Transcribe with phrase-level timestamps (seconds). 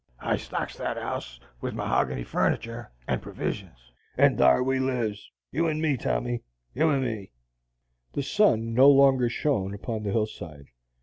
[0.23, 5.79] I stocks that house with mohogany furniture and pervisions, and thar we lives, you and
[5.79, 6.41] me, Tommy,
[6.73, 7.29] you and me!"
[8.13, 10.65] The sun no longer shone upon the hillside.